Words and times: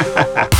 ha 0.00 0.24
ha 0.24 0.44
ha 0.44 0.59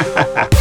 Ha 0.00 0.06
ha 0.14 0.48
ha! 0.50 0.59